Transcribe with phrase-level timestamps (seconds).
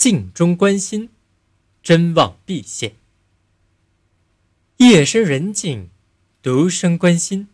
[0.00, 1.10] 静中观心，
[1.82, 2.94] 真妄必现。
[4.78, 5.90] 夜深人静，
[6.40, 7.48] 独生观心，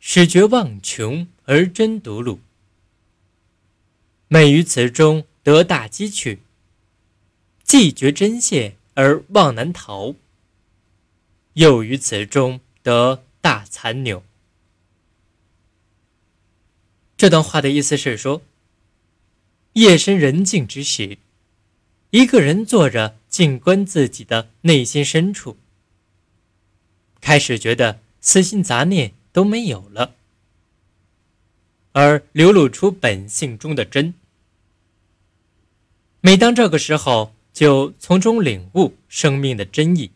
[0.00, 2.40] 始觉望穷而真独露。
[4.28, 6.40] 每于此中得大机趣，
[7.62, 10.14] 既觉真现而望难逃。
[11.52, 14.24] 又于此中得大残扭。
[17.18, 18.40] 这段话的意思是说，
[19.74, 21.18] 夜深人静之时，
[22.12, 25.56] 一个人坐着静观自己的内心深处，
[27.22, 30.14] 开始觉得私心杂念都没有了，
[31.92, 34.12] 而流露出本性中的真。
[36.20, 40.10] 每当这个时候，就从中领悟生命的真意，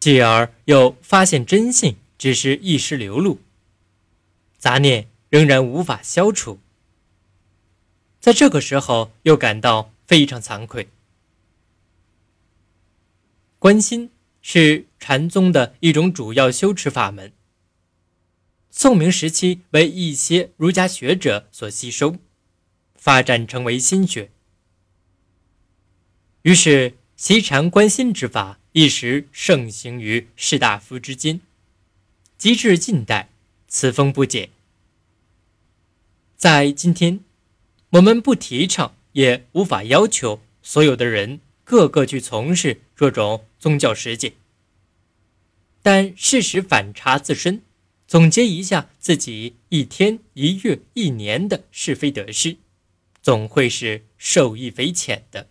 [0.00, 3.38] 继而又发现真性只是一时流露，
[4.58, 5.06] 杂念。
[5.30, 6.58] 仍然无法消除，
[8.18, 10.88] 在这个时候又感到非常惭愧。
[13.58, 14.10] 观心
[14.40, 17.32] 是禅宗的一种主要修持法门，
[18.70, 22.16] 宋明时期为一些儒家学者所吸收，
[22.94, 24.30] 发展成为心学。
[26.42, 31.42] 于是习禅观心之法一时盛行于士大夫之间，
[32.38, 33.28] 及至近代，
[33.66, 34.48] 此风不减。
[36.36, 37.24] 在今天，
[37.90, 44.34] 我们不提倡，也无法要求所有的人个个去从事这种宗教实践。
[45.82, 47.62] 但适时反察自身，
[48.06, 52.58] 总结一下自己一天、一月、一年的是非得失，
[53.20, 55.48] 总会是受益匪浅的。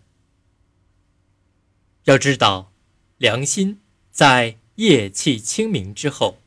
[2.06, 2.72] 要知道，
[3.18, 6.38] 良心在业气清明之后，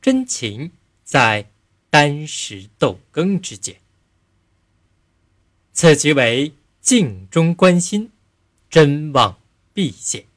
[0.00, 0.72] 真情
[1.04, 1.46] 在。
[1.92, 3.81] 单石斗耕之间，
[5.82, 8.12] 此即为镜中观心，
[8.70, 9.36] 真望
[9.74, 10.31] 必现。